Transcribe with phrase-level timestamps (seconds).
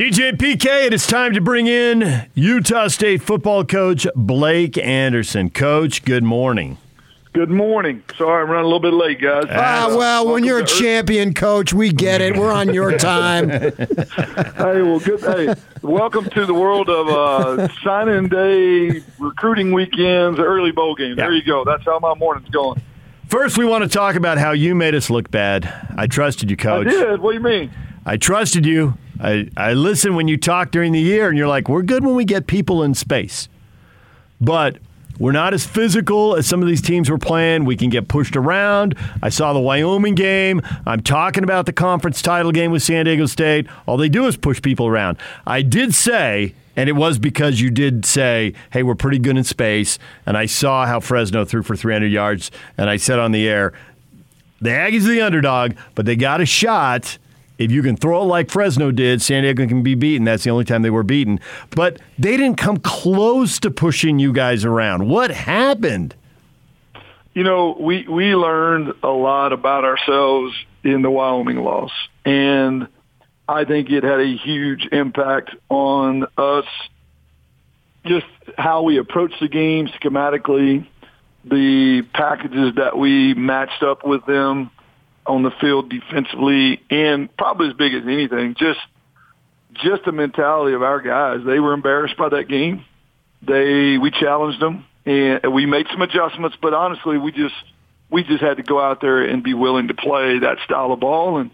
[0.00, 5.50] DJ PK, it is time to bring in Utah State football coach Blake Anderson.
[5.50, 6.78] Coach, good morning.
[7.34, 8.02] Good morning.
[8.16, 9.44] Sorry, I'm running a little bit late, guys.
[9.50, 12.34] Ah, well, when you're a to- champion, coach, we get it.
[12.34, 13.50] We're on your time.
[14.56, 15.20] Hey, well, good.
[15.20, 21.16] Hey, welcome to the world of uh, signing day, recruiting weekends, early bowl games.
[21.16, 21.62] There you go.
[21.62, 22.80] That's how my morning's going.
[23.28, 25.70] First, we want to talk about how you made us look bad.
[25.94, 26.86] I trusted you, coach.
[26.86, 27.00] I coach.
[27.00, 27.20] did.
[27.20, 27.70] What do you mean?
[28.06, 28.94] I trusted you.
[29.20, 32.14] I, I listened when you talk during the year, and you're like, we're good when
[32.14, 33.48] we get people in space.
[34.40, 34.78] But
[35.18, 37.66] we're not as physical as some of these teams we're playing.
[37.66, 38.96] We can get pushed around.
[39.22, 40.62] I saw the Wyoming game.
[40.86, 43.66] I'm talking about the conference title game with San Diego State.
[43.84, 45.18] All they do is push people around.
[45.46, 49.44] I did say, and it was because you did say, hey, we're pretty good in
[49.44, 49.98] space.
[50.24, 52.50] And I saw how Fresno threw for 300 yards.
[52.78, 53.74] And I said on the air,
[54.62, 57.18] the Aggies are the underdog, but they got a shot.
[57.60, 60.24] If you can throw it like Fresno did, San Diego can be beaten.
[60.24, 61.38] That's the only time they were beaten.
[61.76, 65.10] But they didn't come close to pushing you guys around.
[65.10, 66.14] What happened?
[67.34, 71.92] You know, we we learned a lot about ourselves in the Wyoming loss,
[72.24, 72.88] and
[73.46, 76.64] I think it had a huge impact on us.
[78.06, 80.86] Just how we approach the game schematically,
[81.44, 84.70] the packages that we matched up with them
[85.26, 88.80] on the field defensively, and probably as big as anything, just
[89.74, 91.40] just the mentality of our guys.
[91.46, 92.84] They were embarrassed by that game.
[93.42, 97.54] They we challenged them and we made some adjustments, but honestly, we just
[98.10, 101.00] we just had to go out there and be willing to play that style of
[101.00, 101.50] ball and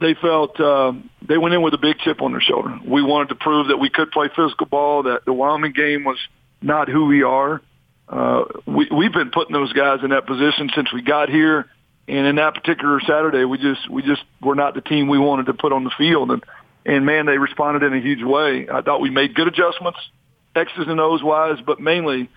[0.00, 0.92] they felt uh,
[1.28, 2.78] they went in with a big chip on their shoulder.
[2.86, 6.16] We wanted to prove that we could play physical ball, that the Wyoming game was
[6.62, 7.60] not who we are.
[8.08, 11.66] Uh, we, we've been putting those guys in that position since we got here,
[12.10, 15.46] and in that particular Saturday, we just we just were not the team we wanted
[15.46, 16.42] to put on the field, and
[16.84, 18.68] and man, they responded in a huge way.
[18.68, 19.98] I thought we made good adjustments,
[20.56, 22.28] X's and O's wise, but mainly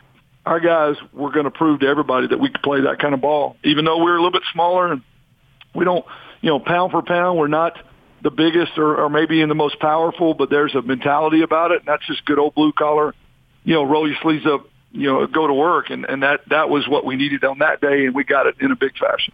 [0.46, 3.22] our guys were going to prove to everybody that we could play that kind of
[3.22, 5.02] ball, even though we were a little bit smaller and
[5.74, 6.06] we don't,
[6.42, 7.80] you know, pound for pound, we're not
[8.22, 11.80] the biggest or, or maybe in the most powerful, but there's a mentality about it,
[11.80, 13.16] and that's just good old blue collar,
[13.64, 16.70] you know, roll your sleeves up, you know, go to work, and and that that
[16.70, 19.34] was what we needed on that day, and we got it in a big fashion.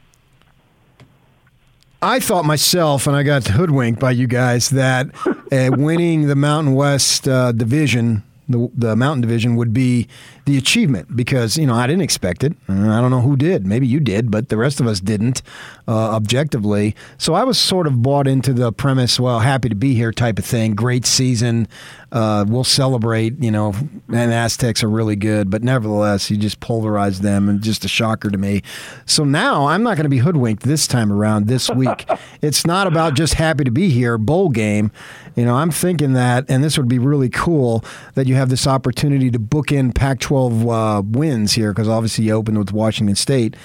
[2.02, 5.08] I thought myself, and I got hoodwinked by you guys, that
[5.52, 10.08] uh, winning the Mountain West uh, division, the, the Mountain Division, would be
[10.46, 12.54] the achievement because, you know, I didn't expect it.
[12.70, 13.68] Uh, I don't know who did.
[13.68, 15.42] Maybe you did, but the rest of us didn't
[15.90, 16.96] uh, objectively.
[17.18, 20.38] So I was sort of bought into the premise, well, happy to be here type
[20.38, 20.76] of thing.
[20.76, 21.68] Great season.
[22.12, 23.74] Uh, we'll celebrate, you know,
[24.14, 28.30] and Aztecs are really good, but nevertheless, you just pulverized them and just a shocker
[28.30, 28.62] to me.
[29.08, 32.08] So now I'm not going to be hoodwinked this time around this week.
[32.44, 34.92] it's not about just happy to be here, bowl game.
[35.36, 37.84] You know, I'm thinking that, and this would be really cool
[38.14, 42.26] that you have this opportunity to book in Pac 12 uh, wins here because obviously
[42.26, 43.56] you opened with Washington State.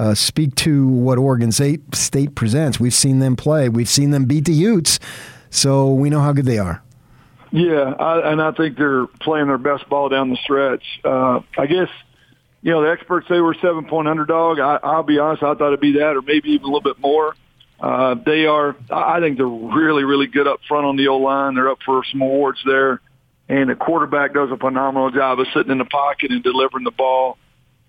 [0.00, 2.80] Uh, speak to what Oregon State, presents.
[2.80, 4.98] We've seen them play, we've seen them beat the Utes,
[5.50, 6.82] so we know how good they are.
[7.50, 10.82] Yeah, I, and I think they're playing their best ball down the stretch.
[11.04, 11.90] Uh, I guess,
[12.62, 14.58] you know, the experts say we're seven point underdog.
[14.58, 16.98] I, I'll be honest, I thought it'd be that or maybe even a little bit
[16.98, 17.36] more.
[17.78, 21.18] Uh, they are, I I think they're really, really good up front on the O
[21.18, 21.56] line.
[21.56, 23.02] They're up for some awards there.
[23.50, 26.90] And the quarterback does a phenomenal job of sitting in the pocket and delivering the
[26.90, 27.36] ball.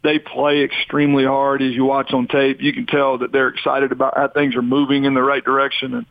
[0.03, 2.61] They play extremely hard as you watch on tape.
[2.61, 5.93] You can tell that they're excited about how things are moving in the right direction.
[5.93, 6.05] And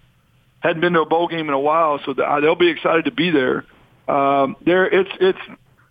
[0.60, 3.30] hadn't been to a bowl game in a while, so they'll be excited to be
[3.30, 3.64] there.
[4.08, 5.38] Um, there, it's it's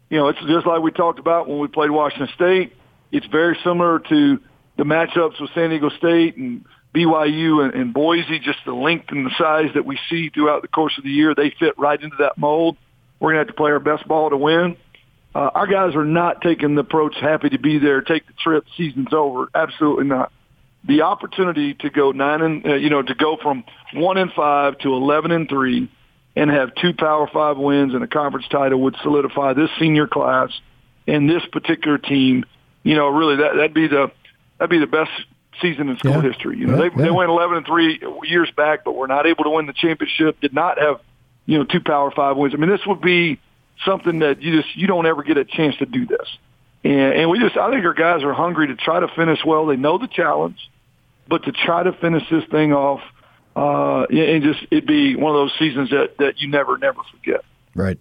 [0.09, 2.73] you know it's just like we talked about when we played Washington State.
[3.11, 4.39] It's very similar to
[4.77, 8.39] the matchups with San Diego State and BYU and, and Boise.
[8.39, 11.33] Just the length and the size that we see throughout the course of the year,
[11.35, 12.77] they fit right into that mold.
[13.19, 14.77] We're gonna have to play our best ball to win.
[15.35, 18.65] Uh, our guys are not taking the approach happy to be there, take the trip,
[18.75, 19.47] season's over.
[19.53, 20.31] Absolutely not
[20.85, 23.63] the opportunity to go nine and uh, you know to go from
[23.93, 25.89] one and five to eleven and three,
[26.35, 30.49] and have two Power Five wins and a conference title would solidify this senior class
[31.07, 32.45] and this particular team.
[32.83, 34.11] You know, really that that'd be the
[34.57, 35.11] that'd be the best
[35.61, 36.21] season in school Yeah.
[36.21, 36.57] history.
[36.57, 37.03] You know, Yeah, they yeah.
[37.05, 40.39] they went eleven and three years back, but were not able to win the championship.
[40.41, 41.01] Did not have
[41.45, 42.53] you know two Power Five wins.
[42.55, 43.39] I mean, this would be
[43.85, 46.27] something that you just you don't ever get a chance to do this.
[46.83, 49.65] And, and we just, I think our guys are hungry to try to finish well.
[49.65, 50.57] They know the challenge,
[51.27, 53.01] but to try to finish this thing off,
[53.55, 57.43] uh, and just, it'd be one of those seasons that, that you never, never forget.
[57.75, 57.99] Right.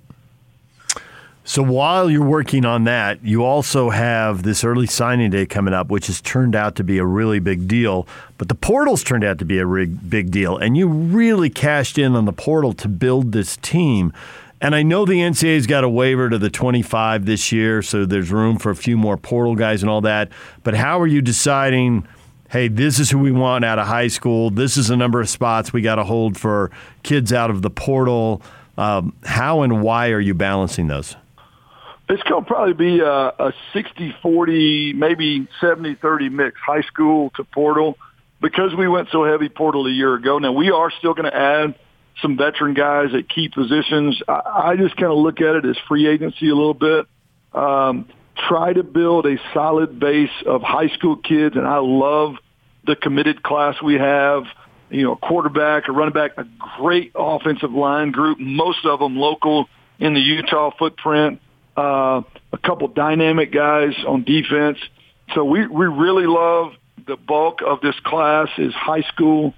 [1.42, 5.88] So while you're working on that, you also have this early signing day coming up,
[5.88, 8.06] which has turned out to be a really big deal.
[8.36, 12.14] But the portal's turned out to be a big deal, and you really cashed in
[12.14, 14.12] on the portal to build this team.
[14.60, 18.32] And I know the NCAA's got a waiver to the 25 this year, so there's
[18.32, 20.30] room for a few more portal guys and all that.
[20.64, 22.08] But how are you deciding?
[22.50, 24.50] Hey, this is who we want out of high school.
[24.50, 26.72] This is the number of spots we got to hold for
[27.04, 28.42] kids out of the portal.
[28.76, 31.14] Um, how and why are you balancing those?
[32.08, 37.98] It's going to probably be a, a 60-40, maybe 70-30 mix, high school to portal,
[38.40, 40.38] because we went so heavy portal a year ago.
[40.38, 41.74] Now, we are still going to add
[42.22, 44.20] some veteran guys at key positions.
[44.28, 47.06] I, I just kind of look at it as free agency a little bit.
[47.52, 48.08] Um,
[48.48, 52.34] try to build a solid base of high school kids, and I love
[52.86, 54.44] the committed class we have.
[54.90, 56.46] You know, a quarterback, a running back, a
[56.78, 59.68] great offensive line group, most of them local
[59.98, 61.40] in the Utah footprint
[61.78, 62.22] uh,
[62.52, 64.78] a couple dynamic guys on defense.
[65.34, 66.72] So we, we really love
[67.06, 69.54] the bulk of this class is high school,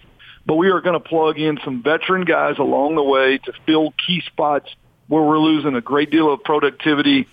[0.46, 3.92] but we are going to plug in some veteran guys along the way to fill
[4.06, 4.69] key spots
[5.08, 7.26] where we're losing a great deal of productivity.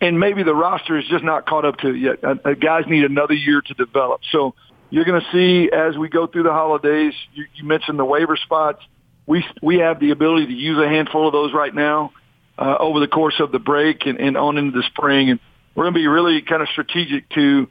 [0.00, 2.24] And maybe the roster is just not caught up to it yet.
[2.24, 4.20] Uh, uh guys need another year to develop.
[4.30, 4.54] So
[4.90, 8.36] you're going to see as we go through the holidays, you, you mentioned the waiver
[8.36, 8.84] spots.
[9.26, 12.12] We, we have the ability to use a handful of those right now
[12.58, 15.30] uh, over the course of the break and, and on into the spring.
[15.30, 15.40] And
[15.74, 17.68] we're going to be really kind of strategic to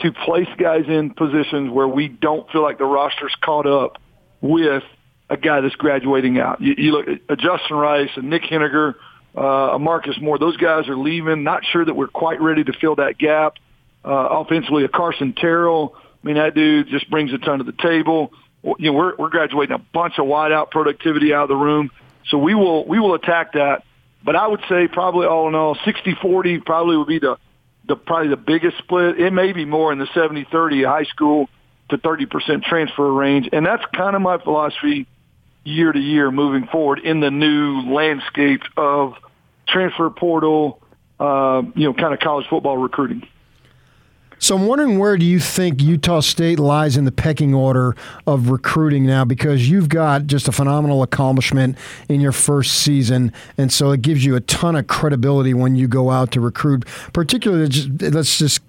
[0.00, 3.98] to place guys in positions where we don't feel like the roster's caught up
[4.40, 4.82] with
[5.30, 6.60] a guy that's graduating out.
[6.60, 8.94] You, you look at Justin Rice and Nick Heninger,
[9.36, 10.38] uh, a Marcus Moore.
[10.38, 11.44] Those guys are leaving.
[11.44, 13.54] Not sure that we're quite ready to fill that gap.
[14.04, 15.96] Uh, offensively, a Carson Terrell.
[15.96, 18.32] I mean, that dude just brings a ton to the table.
[18.62, 21.90] You know, we're, we're graduating a bunch of wideout productivity out of the room.
[22.28, 23.84] So we will we will attack that
[24.24, 27.36] but I would say probably all in all, 60-40 probably would be the,
[27.86, 29.20] the probably the biggest split.
[29.20, 31.48] It may be more in the 70-30 high school
[31.90, 33.48] to 30% transfer range.
[33.52, 35.06] And that's kind of my philosophy
[35.64, 39.14] year to year moving forward in the new landscape of
[39.66, 40.80] transfer portal,
[41.20, 43.26] uh, you know, kind of college football recruiting.
[44.40, 47.96] So I'm wondering where do you think Utah State lies in the pecking order
[48.26, 49.24] of recruiting now?
[49.24, 51.76] Because you've got just a phenomenal accomplishment
[52.08, 55.88] in your first season, and so it gives you a ton of credibility when you
[55.88, 56.84] go out to recruit.
[57.12, 57.68] Particularly,
[58.10, 58.60] let's just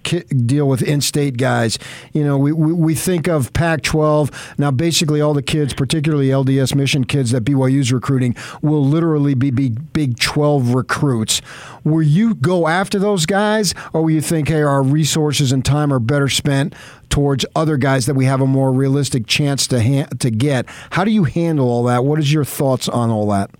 [0.45, 1.77] deal with in-state guys.
[2.13, 4.71] You know, we, we, we think of Pac-12 now.
[4.71, 9.93] Basically, all the kids, particularly LDS Mission kids that BYU's recruiting, will literally be big,
[9.93, 11.41] Big 12 recruits.
[11.83, 15.65] Will you go after those guys, or will you think, hey, our resources and and
[15.65, 16.73] time are better spent
[17.09, 20.65] towards other guys that we have a more realistic chance to ha- to get.
[20.91, 22.05] How do you handle all that?
[22.05, 23.51] What is your thoughts on all that?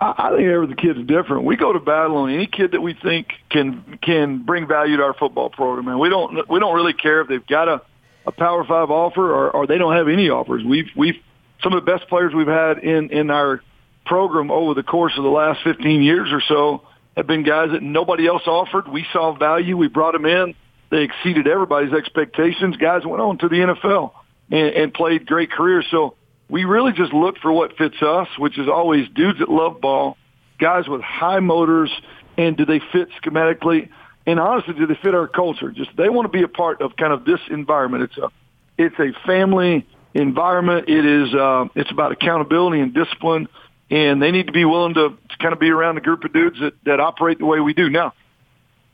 [0.00, 1.44] I think every kid's different.
[1.44, 5.02] We go to battle on any kid that we think can can bring value to
[5.02, 7.82] our football program, and we don't we don't really care if they've got a,
[8.26, 10.62] a Power Five offer or, or they don't have any offers.
[10.62, 11.16] We've we've
[11.62, 13.60] some of the best players we've had in in our
[14.06, 16.82] program over the course of the last 15 years or so
[17.16, 18.88] have been guys that nobody else offered.
[18.88, 19.76] We saw value.
[19.76, 20.54] We brought them in.
[20.90, 22.76] They exceeded everybody's expectations.
[22.76, 24.12] Guys went on to the NFL
[24.50, 25.86] and, and played great careers.
[25.90, 26.14] So
[26.48, 30.16] we really just look for what fits us, which is always dudes that love ball,
[30.58, 31.90] guys with high motors,
[32.36, 33.88] and do they fit schematically?
[34.26, 35.70] And honestly, do they fit our culture?
[35.70, 38.04] Just they want to be a part of kind of this environment.
[38.04, 38.30] It's a
[38.76, 40.88] it's a family environment.
[40.88, 43.48] It is uh, it's about accountability and discipline,
[43.90, 46.32] and they need to be willing to, to kind of be around a group of
[46.32, 47.90] dudes that that operate the way we do.
[47.90, 48.14] Now,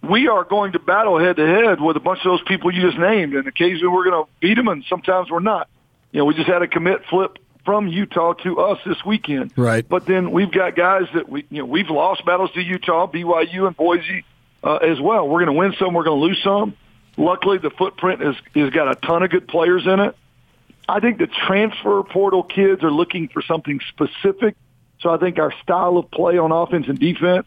[0.02, 2.82] we are going to battle head to head with a bunch of those people you
[2.82, 5.68] just named, and occasionally we're going to beat them, and sometimes we're not.
[6.12, 9.52] You know, we just had a commit flip from Utah to us this weekend.
[9.56, 9.86] Right.
[9.86, 13.66] But then we've got guys that we, you know, we've lost battles to Utah, BYU,
[13.66, 14.24] and Boise
[14.64, 15.28] uh, as well.
[15.28, 16.76] We're going to win some, we're going to lose some.
[17.16, 20.16] Luckily, the footprint has has got a ton of good players in it.
[20.88, 24.56] I think the transfer portal kids are looking for something specific.
[25.00, 27.46] So I think our style of play on offense and defense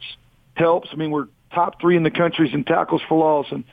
[0.53, 0.89] helps.
[0.91, 3.63] I mean, we're top three in the countries in tackles for loss and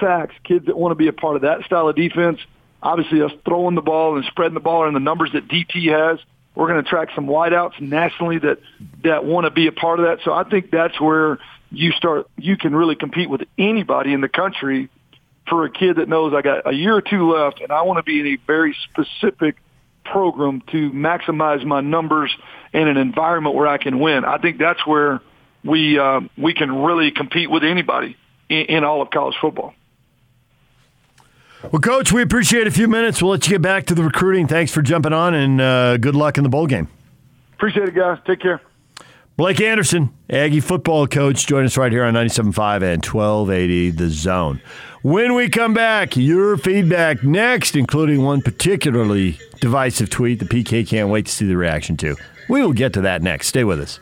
[0.00, 2.38] sacks, kids that want to be a part of that style of defense.
[2.82, 6.18] Obviously, us throwing the ball and spreading the ball and the numbers that DT has,
[6.54, 8.58] we're going to attract some wideouts nationally that
[9.04, 10.24] that want to be a part of that.
[10.24, 11.38] So I think that's where
[11.70, 12.28] you start.
[12.36, 14.88] You can really compete with anybody in the country
[15.48, 17.98] for a kid that knows I got a year or two left, and I want
[17.98, 19.56] to be in a very specific
[20.04, 22.34] program to maximize my numbers
[22.72, 24.24] in an environment where I can win.
[24.24, 25.20] I think that's where
[25.66, 28.16] we uh, we can really compete with anybody
[28.48, 29.74] in, in all of college football.
[31.72, 33.20] Well, Coach, we appreciate a few minutes.
[33.20, 34.46] We'll let you get back to the recruiting.
[34.46, 36.88] Thanks for jumping on, and uh, good luck in the bowl game.
[37.54, 38.18] Appreciate it, guys.
[38.26, 38.60] Take care.
[39.36, 44.62] Blake Anderson, Aggie football coach, join us right here on 97.5 and 1280 The Zone.
[45.02, 51.10] When we come back, your feedback next, including one particularly divisive tweet the PK can't
[51.10, 52.16] wait to see the reaction to.
[52.48, 53.48] We will get to that next.
[53.48, 54.00] Stay with us.